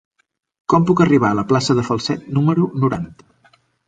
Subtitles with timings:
[0.73, 3.55] Com puc arribar a la plaça de Falset número noranta?